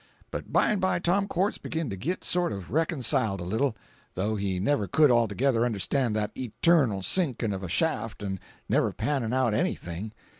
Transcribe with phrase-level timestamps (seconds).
[0.31, 3.77] But by an' by Tom Quartz begin to git sort of reconciled a little,
[4.15, 9.31] though he never could altogether understand that eternal sinkin' of a shaft an' never pannin'
[9.31, 10.11] out any thing.